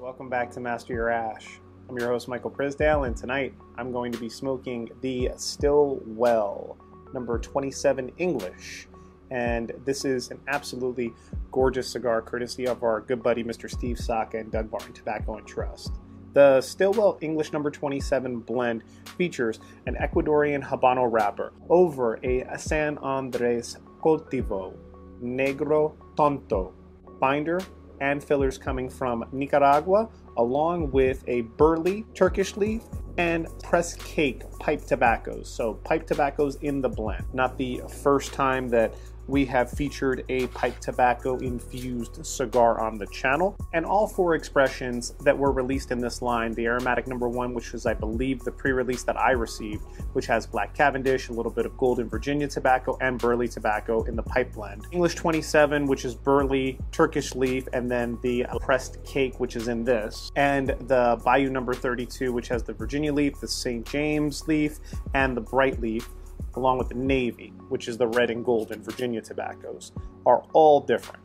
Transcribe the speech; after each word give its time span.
Welcome 0.00 0.30
back 0.30 0.50
to 0.52 0.60
Master 0.60 0.94
Your 0.94 1.10
Ash. 1.10 1.60
I'm 1.86 1.98
your 1.98 2.08
host, 2.08 2.26
Michael 2.26 2.50
Prisdale, 2.50 3.06
and 3.06 3.14
tonight 3.14 3.52
I'm 3.76 3.92
going 3.92 4.10
to 4.12 4.18
be 4.18 4.30
smoking 4.30 4.90
the 5.02 5.30
Stillwell 5.36 6.78
number 7.12 7.38
27 7.38 8.10
English. 8.16 8.88
And 9.30 9.72
this 9.84 10.06
is 10.06 10.30
an 10.30 10.40
absolutely 10.48 11.12
gorgeous 11.52 11.86
cigar, 11.90 12.22
courtesy 12.22 12.66
of 12.66 12.82
our 12.82 13.02
good 13.02 13.22
buddy 13.22 13.44
Mr. 13.44 13.70
Steve 13.70 13.98
Saka 13.98 14.38
and 14.38 14.50
Dunbarton 14.50 14.94
Tobacco 14.94 15.36
and 15.36 15.46
Trust. 15.46 15.92
The 16.32 16.62
Stillwell 16.62 17.18
English 17.20 17.52
number 17.52 17.70
27 17.70 18.40
blend 18.40 18.84
features 19.18 19.60
an 19.84 19.96
Ecuadorian 19.96 20.66
Habano 20.66 21.12
wrapper 21.12 21.52
over 21.68 22.18
a 22.24 22.58
San 22.58 22.96
Andres 22.98 23.76
Cultivo 24.02 24.74
Negro 25.22 25.92
Tonto 26.16 26.72
binder 27.20 27.60
and 28.00 28.22
fillers 28.22 28.58
coming 28.58 28.88
from 28.88 29.24
Nicaragua, 29.32 30.08
along 30.36 30.90
with 30.90 31.22
a 31.26 31.42
burley 31.42 32.04
Turkish 32.14 32.56
leaf 32.56 32.82
and 33.18 33.46
press 33.62 33.94
cake 33.94 34.42
pipe 34.58 34.84
tobaccos. 34.84 35.48
So 35.48 35.74
pipe 35.74 36.06
tobaccos 36.06 36.56
in 36.56 36.80
the 36.80 36.88
blend. 36.88 37.24
Not 37.32 37.58
the 37.58 37.82
first 38.02 38.32
time 38.32 38.68
that 38.68 38.94
we 39.30 39.44
have 39.46 39.70
featured 39.70 40.24
a 40.28 40.48
pipe 40.48 40.78
tobacco 40.80 41.38
infused 41.38 42.24
cigar 42.26 42.80
on 42.80 42.98
the 42.98 43.06
channel. 43.06 43.56
And 43.72 43.86
all 43.86 44.06
four 44.06 44.34
expressions 44.34 45.14
that 45.20 45.36
were 45.36 45.52
released 45.52 45.92
in 45.92 46.00
this 46.00 46.20
line 46.20 46.52
the 46.52 46.66
aromatic 46.66 47.06
number 47.06 47.28
one, 47.28 47.54
which 47.54 47.72
was, 47.72 47.86
I 47.86 47.94
believe, 47.94 48.40
the 48.40 48.50
pre 48.50 48.72
release 48.72 49.04
that 49.04 49.16
I 49.16 49.30
received, 49.30 49.84
which 50.14 50.26
has 50.26 50.46
black 50.46 50.74
Cavendish, 50.74 51.28
a 51.28 51.32
little 51.32 51.52
bit 51.52 51.64
of 51.64 51.76
golden 51.76 52.08
Virginia 52.08 52.48
tobacco, 52.48 52.98
and 53.00 53.18
burley 53.18 53.46
tobacco 53.46 54.02
in 54.04 54.16
the 54.16 54.22
pipe 54.22 54.52
blend. 54.52 54.86
English 54.90 55.14
27, 55.14 55.86
which 55.86 56.04
is 56.04 56.14
burley, 56.14 56.78
Turkish 56.90 57.34
leaf, 57.34 57.68
and 57.72 57.90
then 57.90 58.18
the 58.22 58.46
pressed 58.60 59.02
cake, 59.04 59.38
which 59.38 59.54
is 59.54 59.68
in 59.68 59.84
this. 59.84 60.32
And 60.34 60.68
the 60.88 61.20
Bayou 61.24 61.50
number 61.50 61.72
32, 61.72 62.32
which 62.32 62.48
has 62.48 62.62
the 62.64 62.72
Virginia 62.72 63.12
leaf, 63.12 63.40
the 63.40 63.48
St. 63.48 63.86
James 63.86 64.48
leaf, 64.48 64.78
and 65.14 65.36
the 65.36 65.40
bright 65.40 65.80
leaf 65.80 66.08
along 66.54 66.78
with 66.78 66.88
the 66.88 66.94
navy, 66.94 67.52
which 67.68 67.88
is 67.88 67.96
the 67.96 68.06
red 68.06 68.30
and 68.30 68.44
gold 68.44 68.72
and 68.72 68.84
Virginia 68.84 69.20
tobaccos, 69.20 69.92
are 70.26 70.42
all 70.52 70.80
different. 70.80 71.22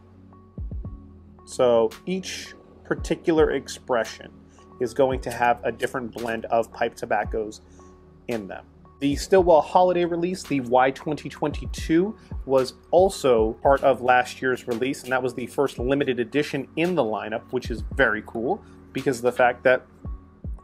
So 1.45 1.89
each 2.05 2.53
particular 2.83 3.51
expression 3.51 4.31
is 4.79 4.93
going 4.93 5.21
to 5.21 5.31
have 5.31 5.59
a 5.63 5.71
different 5.71 6.11
blend 6.11 6.45
of 6.45 6.71
pipe 6.71 6.95
tobaccos 6.95 7.61
in 8.27 8.47
them. 8.47 8.65
The 8.99 9.15
Stillwell 9.15 9.61
holiday 9.61 10.05
release, 10.05 10.43
the 10.43 10.61
Y 10.61 10.89
2022, 10.91 12.15
was 12.45 12.75
also 12.91 13.53
part 13.61 13.83
of 13.83 14.01
last 14.01 14.41
year's 14.41 14.67
release, 14.67 15.03
and 15.03 15.11
that 15.11 15.21
was 15.21 15.33
the 15.33 15.47
first 15.47 15.79
limited 15.79 16.19
edition 16.19 16.67
in 16.77 16.95
the 16.95 17.03
lineup, 17.03 17.41
which 17.51 17.69
is 17.69 17.83
very 17.95 18.23
cool 18.25 18.63
because 18.93 19.17
of 19.17 19.23
the 19.23 19.31
fact 19.31 19.63
that 19.63 19.85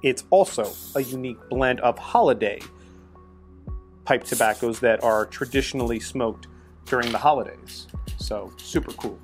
it's 0.02 0.24
also 0.30 0.72
a 0.96 1.02
unique 1.02 1.38
blend 1.50 1.80
of 1.82 1.98
holiday 2.00 2.60
pipe 4.12 4.26
tobaccos 4.26 4.82
that 4.82 5.02
are 5.06 5.26
traditionally 5.26 5.98
smoked 5.98 6.48
during 6.86 7.10
the 7.14 7.18
holidays. 7.18 7.88
So, 8.18 8.52
super 8.58 8.92
cool. 8.92 9.18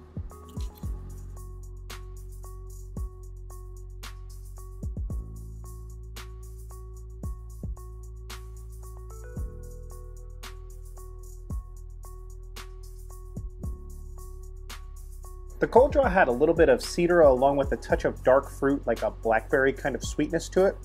The 15.59 15.67
cold 15.67 15.91
draw 15.91 16.07
had 16.07 16.29
a 16.29 16.31
little 16.31 16.55
bit 16.55 16.69
of 16.69 16.81
cedar 16.81 17.19
along 17.19 17.57
with 17.57 17.73
a 17.73 17.75
touch 17.75 18.05
of 18.05 18.23
dark 18.23 18.49
fruit, 18.49 18.87
like 18.87 19.01
a 19.01 19.11
blackberry 19.11 19.73
kind 19.73 19.95
of 19.95 20.03
sweetness 20.05 20.47
to 20.49 20.65
it. 20.65 20.77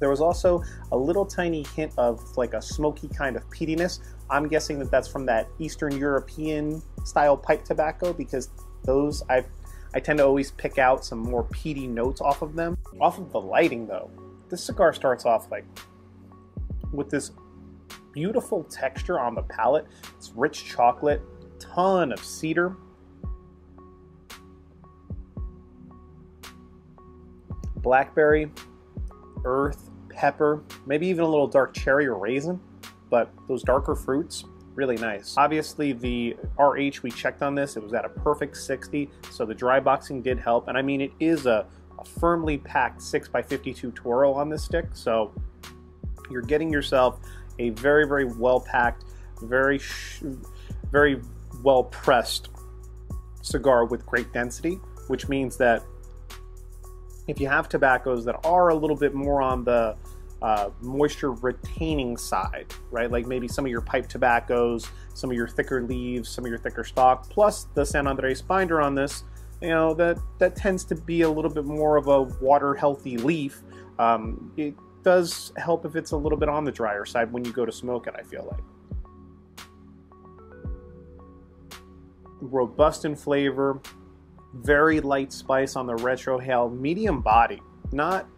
There 0.00 0.08
was 0.08 0.20
also 0.20 0.62
a 0.92 0.96
little 0.96 1.26
tiny 1.26 1.64
hint 1.74 1.92
of 1.98 2.36
like 2.36 2.54
a 2.54 2.62
smoky 2.62 3.08
kind 3.08 3.36
of 3.36 3.48
peatiness. 3.50 4.00
I'm 4.30 4.48
guessing 4.48 4.78
that 4.78 4.90
that's 4.90 5.08
from 5.08 5.26
that 5.26 5.48
Eastern 5.58 5.96
European 5.96 6.82
style 7.04 7.36
pipe 7.36 7.64
tobacco 7.64 8.12
because 8.12 8.50
those 8.84 9.22
I 9.28 9.44
I 9.94 10.00
tend 10.00 10.18
to 10.18 10.24
always 10.26 10.50
pick 10.52 10.78
out 10.78 11.04
some 11.04 11.18
more 11.18 11.44
peaty 11.44 11.86
notes 11.86 12.20
off 12.20 12.42
of 12.42 12.54
them. 12.54 12.76
Off 13.00 13.18
of 13.18 13.32
the 13.32 13.40
lighting 13.40 13.86
though, 13.86 14.10
this 14.48 14.62
cigar 14.62 14.92
starts 14.92 15.24
off 15.24 15.50
like 15.50 15.64
with 16.92 17.10
this 17.10 17.32
beautiful 18.12 18.64
texture 18.64 19.18
on 19.18 19.34
the 19.34 19.42
palate. 19.42 19.86
It's 20.16 20.30
rich 20.34 20.64
chocolate, 20.64 21.22
ton 21.58 22.12
of 22.12 22.24
cedar. 22.24 22.76
Blackberry, 27.76 28.50
earth, 29.44 29.87
pepper, 30.18 30.64
maybe 30.84 31.06
even 31.06 31.22
a 31.22 31.28
little 31.28 31.46
dark 31.46 31.72
cherry 31.72 32.04
or 32.08 32.18
raisin, 32.18 32.60
but 33.08 33.30
those 33.46 33.62
darker 33.62 33.94
fruits, 33.94 34.44
really 34.74 34.96
nice. 34.96 35.36
Obviously 35.36 35.92
the 35.92 36.36
RH, 36.58 37.02
we 37.04 37.10
checked 37.12 37.40
on 37.40 37.54
this, 37.54 37.76
it 37.76 37.82
was 37.82 37.94
at 37.94 38.04
a 38.04 38.08
perfect 38.08 38.56
60, 38.56 39.08
so 39.30 39.46
the 39.46 39.54
dry 39.54 39.78
boxing 39.78 40.20
did 40.20 40.40
help. 40.40 40.66
And 40.66 40.76
I 40.76 40.82
mean, 40.82 41.00
it 41.00 41.12
is 41.20 41.46
a, 41.46 41.66
a 42.00 42.04
firmly 42.04 42.58
packed 42.58 43.00
6x52 43.00 43.94
Toro 43.94 44.32
on 44.32 44.48
this 44.48 44.64
stick, 44.64 44.86
so 44.92 45.32
you're 46.30 46.42
getting 46.42 46.72
yourself 46.72 47.20
a 47.60 47.70
very, 47.70 48.04
very 48.04 48.24
well 48.24 48.58
packed, 48.58 49.04
very, 49.42 49.80
very 50.90 51.22
well 51.62 51.84
pressed 51.84 52.48
cigar 53.42 53.84
with 53.84 54.04
great 54.04 54.32
density, 54.32 54.80
which 55.06 55.28
means 55.28 55.56
that 55.58 55.84
if 57.28 57.38
you 57.38 57.46
have 57.46 57.68
tobaccos 57.68 58.24
that 58.24 58.36
are 58.44 58.70
a 58.70 58.74
little 58.74 58.96
bit 58.96 59.14
more 59.14 59.42
on 59.42 59.62
the 59.62 59.94
uh, 60.42 60.70
moisture 60.80 61.32
retaining 61.32 62.16
side, 62.16 62.66
right? 62.90 63.10
Like 63.10 63.26
maybe 63.26 63.48
some 63.48 63.64
of 63.64 63.70
your 63.70 63.80
pipe 63.80 64.08
tobaccos, 64.08 64.88
some 65.14 65.30
of 65.30 65.36
your 65.36 65.48
thicker 65.48 65.82
leaves, 65.82 66.28
some 66.28 66.44
of 66.44 66.48
your 66.48 66.58
thicker 66.58 66.84
stock, 66.84 67.28
plus 67.28 67.66
the 67.74 67.84
San 67.84 68.06
Andres 68.06 68.40
binder 68.42 68.80
on 68.80 68.94
this, 68.94 69.24
you 69.60 69.70
know, 69.70 69.94
that, 69.94 70.18
that 70.38 70.54
tends 70.54 70.84
to 70.84 70.94
be 70.94 71.22
a 71.22 71.30
little 71.30 71.50
bit 71.50 71.64
more 71.64 71.96
of 71.96 72.06
a 72.06 72.22
water 72.22 72.74
healthy 72.74 73.16
leaf. 73.16 73.62
Um, 73.98 74.52
it 74.56 74.74
does 75.02 75.52
help 75.56 75.84
if 75.84 75.96
it's 75.96 76.12
a 76.12 76.16
little 76.16 76.38
bit 76.38 76.48
on 76.48 76.64
the 76.64 76.72
drier 76.72 77.04
side 77.04 77.32
when 77.32 77.44
you 77.44 77.52
go 77.52 77.64
to 77.64 77.72
smoke 77.72 78.06
it, 78.06 78.14
I 78.16 78.22
feel 78.22 78.46
like. 78.50 78.62
Robust 82.40 83.04
in 83.04 83.16
flavor, 83.16 83.80
very 84.54 85.00
light 85.00 85.32
spice 85.32 85.74
on 85.74 85.86
the 85.86 85.96
retrohale, 85.96 86.78
medium 86.78 87.20
body, 87.20 87.60
not 87.90 88.28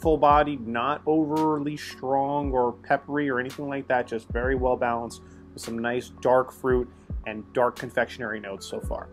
full 0.00 0.16
body, 0.16 0.56
not 0.56 1.02
overly 1.06 1.76
strong 1.76 2.52
or 2.52 2.72
peppery 2.72 3.28
or 3.28 3.38
anything 3.38 3.68
like 3.68 3.86
that, 3.88 4.06
just 4.06 4.28
very 4.28 4.54
well 4.54 4.76
balanced 4.76 5.22
with 5.52 5.62
some 5.62 5.78
nice 5.78 6.08
dark 6.20 6.52
fruit 6.52 6.88
and 7.26 7.44
dark 7.52 7.76
confectionery 7.76 8.40
notes 8.40 8.66
so 8.66 8.80
far. 8.80 9.08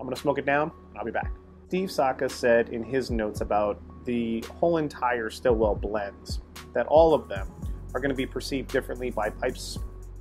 I'm 0.00 0.06
gonna 0.06 0.16
smoke 0.16 0.38
it 0.38 0.46
down 0.46 0.72
and 0.90 0.98
I'll 0.98 1.04
be 1.04 1.10
back. 1.10 1.30
Steve 1.68 1.90
Saka 1.90 2.28
said 2.28 2.68
in 2.68 2.84
his 2.84 3.10
notes 3.10 3.40
about 3.40 3.80
the 4.04 4.40
whole 4.58 4.76
entire 4.76 5.30
Stillwell 5.30 5.74
blends 5.74 6.40
that 6.72 6.86
all 6.86 7.12
of 7.12 7.28
them 7.28 7.48
are 7.92 8.00
going 8.00 8.10
to 8.10 8.16
be 8.16 8.26
perceived 8.26 8.70
differently 8.70 9.10
by 9.10 9.30
pipes, 9.30 9.78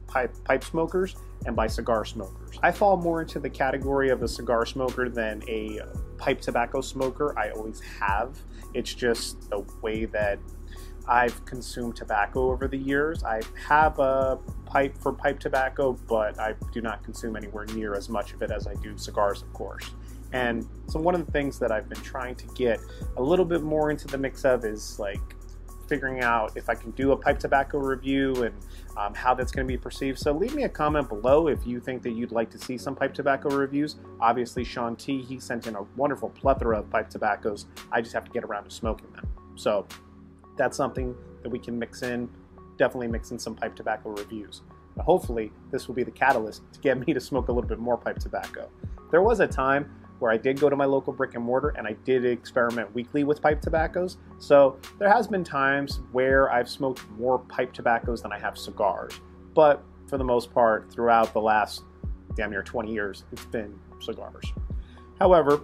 pipe, 0.08 0.34
pipe 0.44 0.64
smokers 0.64 1.16
and 1.46 1.56
by 1.56 1.68
cigar 1.68 2.04
smokers. 2.04 2.58
I 2.64 2.72
fall 2.72 2.98
more 2.98 3.22
into 3.22 3.40
the 3.40 3.50
category 3.50 4.10
of 4.10 4.24
a 4.24 4.28
cigar 4.28 4.66
smoker 4.66 5.08
than 5.10 5.44
a 5.48 5.82
pipe 6.26 6.42
tobacco 6.42 6.82
smoker. 6.82 7.38
I 7.38 7.52
always 7.52 7.80
have. 8.00 8.40
It's 8.74 8.92
just 8.92 9.48
the 9.52 9.64
way 9.84 10.06
that 10.06 10.40
I've 11.08 11.46
consumed 11.46 11.96
tobacco 11.96 12.50
over 12.50 12.68
the 12.68 12.78
years. 12.78 13.24
I 13.24 13.42
have 13.68 14.00
a 14.00 14.40
pipe 14.66 14.98
for 14.98 15.14
pipe 15.14 15.40
tobacco, 15.40 15.94
but 16.08 16.40
I 16.40 16.56
do 16.74 16.82
not 16.82 17.04
consume 17.04 17.36
anywhere 17.36 17.66
near 17.76 17.94
as 17.94 18.10
much 18.10 18.34
of 18.34 18.42
it 18.42 18.50
as 18.50 18.66
I 18.66 18.74
do 18.74 18.98
cigars, 18.98 19.44
of 19.44 19.54
course. 19.54 19.92
And 20.34 20.68
so, 20.88 21.00
one 21.00 21.14
of 21.14 21.24
the 21.24 21.32
things 21.32 21.60
that 21.60 21.72
I've 21.72 21.88
been 21.88 22.02
trying 22.02 22.36
to 22.38 22.48
get 22.56 22.80
a 23.18 23.22
little 23.22 23.46
bit 23.46 23.62
more 23.62 23.92
into 23.92 24.08
the 24.08 24.18
mix 24.18 24.46
of 24.46 24.66
is 24.66 24.98
like 24.98 25.35
figuring 25.88 26.22
out 26.22 26.56
if 26.56 26.70
I 26.70 26.76
can 26.76 26.92
do 26.92 27.12
a 27.12 27.18
pipe 27.18 27.40
tobacco 27.40 27.80
review 27.80 28.44
and 28.44 28.56
um, 28.98 29.14
how 29.14 29.34
that's 29.34 29.52
going 29.52 29.66
to 29.66 29.72
be 29.72 29.78
perceived. 29.78 30.20
So 30.20 30.32
leave 30.32 30.56
me 30.56 30.64
a 30.64 30.70
comment 30.70 31.10
below 31.10 31.48
if 31.48 31.66
you 31.66 31.80
think 31.80 32.02
that 32.04 32.12
you'd 32.12 32.32
like 32.32 32.50
to 32.52 32.58
see 32.58 32.78
some 32.78 32.96
pipe 32.96 33.14
tobacco 33.14 33.50
reviews. 33.56 33.98
Obviously, 34.20 34.64
Sean 34.64 34.96
T, 34.96 35.22
he 35.22 35.40
sent 35.40 35.68
in 35.68 35.76
a 35.76 35.84
wonderful 35.96 36.30
plethora 36.30 36.80
of 36.80 36.90
pipe 36.90 37.10
tobaccos. 37.10 37.66
I 37.92 38.02
just 38.02 38.14
have 38.14 38.26
to 38.26 38.32
get 38.32 38.44
around 38.44 38.66
to 38.66 38.72
smoking 38.72 39.12
them. 39.14 39.28
So 39.56 39.88
that's 40.58 40.78
something 40.78 41.16
that 41.44 41.50
we 41.50 41.60
can 41.60 41.78
mix 41.78 42.02
in. 42.02 42.30
Definitely 42.78 43.08
mix 43.08 43.32
in 43.32 43.40
some 43.40 43.56
pipe 43.56 43.76
tobacco 43.76 44.10
reviews. 44.10 44.62
But 44.96 45.04
hopefully, 45.04 45.52
this 45.72 45.88
will 45.88 45.96
be 45.96 46.04
the 46.04 46.12
catalyst 46.12 46.62
to 46.74 46.80
get 46.80 46.98
me 47.08 47.14
to 47.14 47.20
smoke 47.20 47.48
a 47.50 47.52
little 47.52 47.68
bit 47.68 47.80
more 47.80 47.98
pipe 47.98 48.20
tobacco. 48.20 48.70
There 49.12 49.22
was 49.22 49.40
a 49.40 49.48
time 49.48 49.90
where 50.20 50.32
I 50.32 50.38
did 50.38 50.60
go 50.60 50.70
to 50.70 50.76
my 50.76 50.86
local 50.86 51.14
brick 51.14 51.36
and 51.36 51.44
mortar 51.44 51.70
and 51.70 51.86
I 51.86 51.94
did 52.06 52.26
experiment 52.26 52.94
weekly 52.94 53.24
with 53.24 53.42
pipe 53.42 53.62
tobaccos. 53.62 54.18
So 54.38 54.78
there 55.00 55.12
has 55.12 55.28
been 55.28 55.44
times 55.44 56.02
where 56.12 56.52
I've 56.52 56.70
smoked 56.70 57.10
more 57.18 57.40
pipe 57.40 57.74
tobaccos 57.74 58.22
than 58.22 58.32
I 58.32 58.40
have 58.40 58.58
cigars. 58.58 59.20
But 59.54 59.84
for 60.08 60.18
the 60.18 60.24
most 60.24 60.54
part, 60.54 60.92
throughout 60.92 61.34
the 61.34 61.42
last 61.42 61.84
damn 62.36 62.52
near 62.52 62.64
20 62.64 62.92
years, 62.92 63.24
it's 63.32 63.46
been 63.46 63.80
cigars. 64.02 64.52
However, 65.20 65.62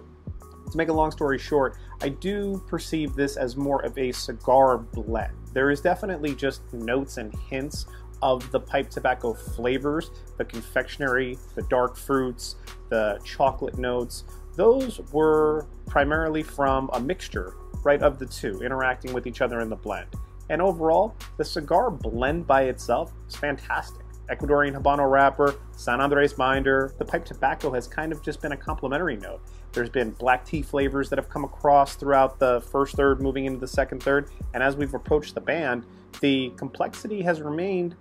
To 0.72 0.78
make 0.78 0.88
a 0.88 0.92
long 0.92 1.10
story 1.10 1.38
short, 1.38 1.76
I 2.00 2.08
do 2.08 2.64
perceive 2.66 3.14
this 3.14 3.36
as 3.36 3.56
more 3.56 3.84
of 3.84 3.98
a 3.98 4.10
cigar 4.10 4.78
blend. 4.78 5.34
There 5.52 5.70
is 5.70 5.82
definitely 5.82 6.34
just 6.34 6.62
notes 6.72 7.18
and 7.18 7.34
hints 7.50 7.84
of 8.22 8.50
the 8.52 8.60
pipe 8.60 8.88
tobacco 8.88 9.34
flavors, 9.34 10.10
the 10.38 10.46
confectionery, 10.46 11.36
the 11.56 11.62
dark 11.64 11.94
fruits, 11.94 12.56
the 12.88 13.20
chocolate 13.22 13.76
notes. 13.76 14.24
Those 14.56 15.00
were 15.12 15.66
primarily 15.84 16.42
from 16.42 16.88
a 16.94 17.00
mixture, 17.00 17.54
right, 17.84 18.02
of 18.02 18.18
the 18.18 18.26
two 18.26 18.62
interacting 18.62 19.12
with 19.12 19.26
each 19.26 19.40
other 19.40 19.60
in 19.60 19.68
the 19.68 19.76
blend. 19.76 20.08
And 20.50 20.60
overall, 20.60 21.14
the 21.36 21.44
cigar 21.44 21.90
blend 21.90 22.46
by 22.46 22.64
itself 22.64 23.12
is 23.28 23.36
fantastic. 23.36 24.04
Ecuadorian 24.30 24.80
Habano 24.80 25.10
wrapper, 25.10 25.54
San 25.76 26.00
Andres 26.00 26.32
binder. 26.32 26.94
The 26.98 27.04
pipe 27.04 27.24
tobacco 27.24 27.72
has 27.72 27.86
kind 27.86 28.12
of 28.12 28.22
just 28.22 28.40
been 28.40 28.52
a 28.52 28.56
complementary 28.56 29.16
note. 29.16 29.40
There's 29.72 29.90
been 29.90 30.10
black 30.10 30.44
tea 30.44 30.62
flavors 30.62 31.08
that 31.10 31.18
have 31.18 31.28
come 31.28 31.44
across 31.44 31.96
throughout 31.96 32.38
the 32.38 32.60
first 32.60 32.96
third, 32.96 33.20
moving 33.20 33.46
into 33.46 33.58
the 33.58 33.66
second 33.66 34.02
third. 34.02 34.30
And 34.54 34.62
as 34.62 34.76
we've 34.76 34.94
approached 34.94 35.34
the 35.34 35.40
band, 35.40 35.84
the 36.20 36.52
complexity 36.56 37.22
has 37.22 37.40
remained 37.40 37.96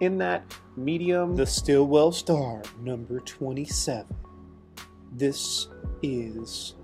in 0.00 0.18
that 0.18 0.44
medium. 0.76 1.36
The 1.36 1.46
Stillwell 1.46 2.12
Star, 2.12 2.62
number 2.80 3.20
27. 3.20 4.06
This 5.12 5.68
is 6.02 6.74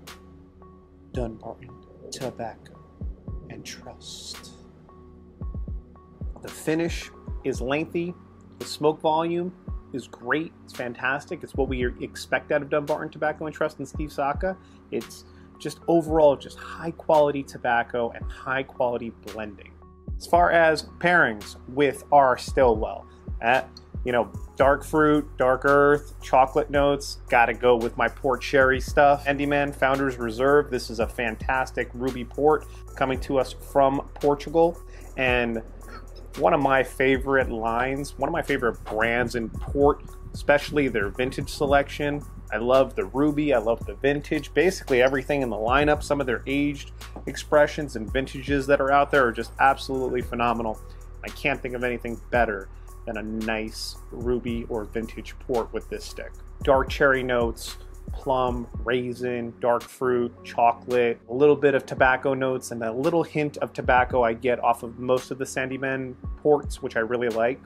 Dunbarton 1.13 1.82
Tobacco 2.13 2.79
and 3.49 3.65
Trust. 3.65 4.51
The 6.43 6.47
finish 6.47 7.09
is 7.43 7.59
lengthy. 7.59 8.13
The 8.59 8.65
smoke 8.65 9.01
volume 9.01 9.51
is 9.93 10.07
great. 10.07 10.53
It's 10.63 10.73
fantastic. 10.73 11.43
It's 11.43 11.55
what 11.55 11.67
we 11.67 11.87
expect 12.01 12.51
out 12.51 12.61
of 12.61 12.69
Dunbarton 12.69 13.09
Tobacco 13.09 13.47
and 13.47 13.55
Trust 13.55 13.79
and 13.79 13.87
Steve 13.87 14.11
Saka. 14.11 14.55
It's 14.91 15.25
just 15.57 15.79
overall 15.87 16.35
just 16.35 16.57
high 16.57 16.91
quality 16.91 17.41
tobacco 17.41 18.11
and 18.11 18.23
high 18.31 18.63
quality 18.63 19.09
blending. 19.25 19.71
As 20.17 20.27
far 20.27 20.51
as 20.51 20.83
pairings 20.99 21.55
with 21.69 22.03
our 22.11 22.37
Stillwell, 22.37 23.07
at 23.41 23.67
you 24.05 24.11
know, 24.11 24.29
dark 24.57 24.83
fruit, 24.83 25.29
dark 25.37 25.61
earth, 25.65 26.13
chocolate 26.21 26.69
notes. 26.69 27.19
Gotta 27.29 27.53
go 27.53 27.75
with 27.75 27.95
my 27.97 28.07
port 28.07 28.41
cherry 28.41 28.81
stuff. 28.81 29.25
Sandeman 29.25 29.73
Founders 29.75 30.17
Reserve. 30.17 30.69
This 30.69 30.89
is 30.89 30.99
a 30.99 31.07
fantastic 31.07 31.89
ruby 31.93 32.25
port 32.25 32.65
coming 32.95 33.19
to 33.21 33.39
us 33.39 33.53
from 33.53 34.09
Portugal. 34.15 34.77
And 35.17 35.61
one 36.37 36.53
of 36.53 36.59
my 36.59 36.83
favorite 36.83 37.49
lines, 37.49 38.17
one 38.17 38.27
of 38.27 38.33
my 38.33 38.41
favorite 38.41 38.83
brands 38.85 39.35
in 39.35 39.49
port, 39.49 40.03
especially 40.33 40.87
their 40.87 41.09
vintage 41.09 41.49
selection. 41.49 42.23
I 42.51 42.57
love 42.57 42.95
the 42.95 43.05
ruby, 43.05 43.53
I 43.53 43.57
love 43.57 43.85
the 43.85 43.95
vintage, 43.95 44.53
basically 44.53 45.01
everything 45.01 45.41
in 45.41 45.49
the 45.49 45.55
lineup. 45.55 46.03
Some 46.03 46.19
of 46.19 46.27
their 46.27 46.43
aged 46.45 46.91
expressions 47.25 47.95
and 47.95 48.11
vintages 48.11 48.67
that 48.67 48.81
are 48.81 48.91
out 48.91 49.11
there 49.11 49.25
are 49.25 49.31
just 49.31 49.53
absolutely 49.59 50.21
phenomenal. 50.21 50.79
I 51.23 51.29
can't 51.29 51.61
think 51.61 51.73
of 51.73 51.83
anything 51.83 52.19
better 52.31 52.67
than 53.05 53.17
a 53.17 53.23
nice 53.23 53.97
ruby 54.11 54.65
or 54.69 54.85
vintage 54.85 55.35
port 55.39 55.71
with 55.73 55.89
this 55.89 56.05
stick. 56.05 56.31
Dark 56.63 56.89
cherry 56.89 57.23
notes, 57.23 57.77
plum, 58.13 58.67
raisin, 58.83 59.53
dark 59.59 59.83
fruit, 59.83 60.31
chocolate, 60.43 61.19
a 61.29 61.33
little 61.33 61.55
bit 61.55 61.75
of 61.75 61.85
tobacco 61.85 62.33
notes, 62.33 62.71
and 62.71 62.81
a 62.83 62.91
little 62.91 63.23
hint 63.23 63.57
of 63.57 63.73
tobacco 63.73 64.23
I 64.23 64.33
get 64.33 64.63
off 64.63 64.83
of 64.83 64.99
most 64.99 65.31
of 65.31 65.37
the 65.37 65.45
Sandeman 65.45 66.15
ports, 66.37 66.81
which 66.81 66.95
I 66.95 66.99
really 66.99 67.29
like. 67.29 67.59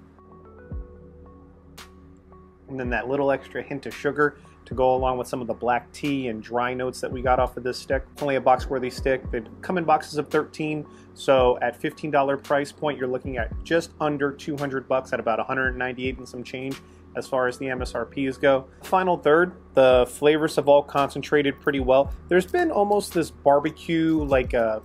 And 2.69 2.79
then 2.79 2.89
that 2.89 3.07
little 3.07 3.31
extra 3.31 3.61
hint 3.63 3.85
of 3.85 3.95
sugar 3.95 4.37
to 4.65 4.73
go 4.73 4.95
along 4.95 5.17
with 5.17 5.27
some 5.27 5.39
of 5.39 5.47
the 5.47 5.53
black 5.53 5.89
tea 5.93 6.27
and 6.27 6.43
dry 6.43 6.73
notes 6.73 6.99
that 6.99 7.09
we 7.09 7.21
got 7.21 7.39
off 7.39 7.55
of 7.55 7.63
this 7.63 7.79
stick. 7.79 8.03
Only 8.21 8.35
a 8.35 8.41
box 8.41 8.69
worthy 8.69 8.89
stick. 8.89 9.29
They 9.31 9.41
come 9.61 9.77
in 9.77 9.85
boxes 9.85 10.17
of 10.17 10.27
13, 10.27 10.85
so 11.13 11.57
at 11.61 11.81
$15 11.81 12.43
price 12.43 12.73
point, 12.73 12.97
you're 12.97 13.07
looking 13.07 13.37
at 13.37 13.51
just 13.63 13.91
under 14.01 14.31
200 14.31 14.87
bucks 14.87 15.13
at 15.13 15.21
about 15.21 15.39
198 15.39 16.17
and 16.17 16.27
some 16.27 16.43
change 16.43 16.75
as 17.15 17.27
far 17.27 17.47
as 17.47 17.57
the 17.57 17.67
MSRPs 17.67 18.39
go. 18.39 18.67
Final 18.83 19.17
third, 19.17 19.53
the 19.73 20.05
flavors 20.09 20.57
have 20.57 20.67
all 20.67 20.83
concentrated 20.83 21.59
pretty 21.61 21.79
well. 21.79 22.13
There's 22.27 22.45
been 22.45 22.69
almost 22.69 23.13
this 23.13 23.31
barbecue, 23.31 24.21
like 24.23 24.53
a 24.53 24.81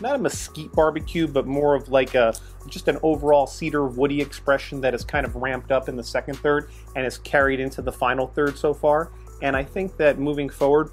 not 0.00 0.16
a 0.16 0.18
mesquite 0.18 0.72
barbecue, 0.72 1.26
but 1.26 1.46
more 1.46 1.74
of 1.74 1.88
like 1.88 2.14
a 2.14 2.34
just 2.68 2.88
an 2.88 2.98
overall 3.02 3.46
cedar 3.46 3.86
woody 3.86 4.20
expression 4.20 4.80
that 4.80 4.94
is 4.94 5.04
kind 5.04 5.24
of 5.24 5.36
ramped 5.36 5.70
up 5.70 5.88
in 5.88 5.96
the 5.96 6.04
second 6.04 6.34
third 6.36 6.70
and 6.94 7.06
is 7.06 7.18
carried 7.18 7.60
into 7.60 7.82
the 7.82 7.92
final 7.92 8.26
third 8.26 8.58
so 8.58 8.74
far. 8.74 9.12
And 9.42 9.56
I 9.56 9.62
think 9.62 9.96
that 9.98 10.18
moving 10.18 10.48
forward, 10.48 10.90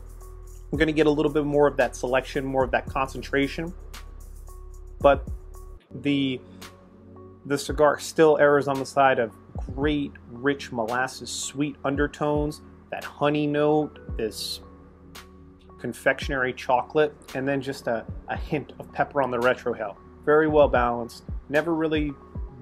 we're 0.71 0.79
going 0.79 0.87
to 0.87 0.93
get 0.93 1.07
a 1.07 1.11
little 1.11 1.31
bit 1.31 1.45
more 1.45 1.67
of 1.67 1.77
that 1.77 1.95
selection, 1.95 2.45
more 2.45 2.63
of 2.63 2.71
that 2.71 2.85
concentration. 2.87 3.73
But 4.99 5.27
the 6.01 6.39
the 7.45 7.57
cigar 7.57 7.99
still 7.99 8.37
errs 8.39 8.67
on 8.67 8.79
the 8.79 8.85
side 8.85 9.19
of 9.19 9.33
great, 9.75 10.13
rich 10.31 10.71
molasses, 10.71 11.29
sweet 11.29 11.75
undertones, 11.83 12.61
that 12.89 13.03
honey 13.03 13.45
note, 13.45 14.17
this 14.17 14.61
confectionery 15.83 16.53
chocolate, 16.53 17.13
and 17.35 17.45
then 17.45 17.61
just 17.61 17.87
a, 17.87 18.05
a 18.29 18.37
hint 18.37 18.71
of 18.79 18.89
pepper 18.93 19.21
on 19.21 19.29
the 19.29 19.37
retrohale. 19.37 19.97
Very 20.23 20.47
well 20.47 20.69
balanced. 20.69 21.25
Never 21.49 21.75
really 21.75 22.13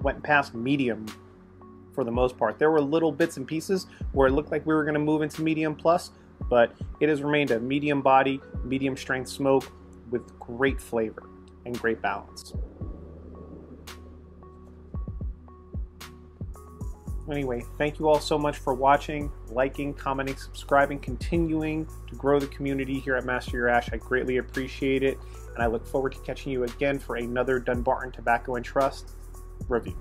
went 0.02 0.20
past 0.24 0.56
medium 0.56 1.06
for 1.94 2.02
the 2.02 2.10
most 2.10 2.36
part. 2.36 2.58
There 2.58 2.72
were 2.72 2.80
little 2.80 3.12
bits 3.12 3.36
and 3.36 3.46
pieces 3.46 3.86
where 4.10 4.26
it 4.26 4.32
looked 4.32 4.50
like 4.50 4.66
we 4.66 4.74
were 4.74 4.82
going 4.82 4.94
to 4.94 5.00
move 5.00 5.22
into 5.22 5.40
medium 5.40 5.76
plus, 5.76 6.10
but 6.50 6.74
it 6.98 7.08
has 7.08 7.22
remained 7.22 7.52
a 7.52 7.60
medium 7.60 8.02
body, 8.02 8.40
medium 8.64 8.96
strength 8.96 9.28
smoke 9.28 9.70
with 10.10 10.36
great 10.40 10.80
flavor 10.80 11.22
and 11.64 11.78
great 11.78 12.02
balance. 12.02 12.54
Anyway, 17.30 17.64
thank 17.78 18.00
you 18.00 18.08
all 18.08 18.18
so 18.18 18.36
much 18.36 18.58
for 18.58 18.74
watching, 18.74 19.30
liking, 19.50 19.94
commenting, 19.94 20.36
subscribing, 20.36 20.98
continuing 20.98 21.86
to 22.08 22.16
grow 22.16 22.40
the 22.40 22.48
community 22.48 22.98
here 22.98 23.14
at 23.14 23.24
Master 23.24 23.56
Your 23.56 23.68
Ash. 23.68 23.88
I 23.92 23.96
greatly 23.96 24.38
appreciate 24.38 25.04
it, 25.04 25.18
and 25.54 25.62
I 25.62 25.66
look 25.66 25.86
forward 25.86 26.12
to 26.12 26.18
catching 26.20 26.50
you 26.50 26.64
again 26.64 26.98
for 26.98 27.16
another 27.16 27.60
Dunbarton 27.60 28.10
Tobacco 28.12 28.56
and 28.56 28.64
Trust 28.64 29.12
review. 29.68 29.96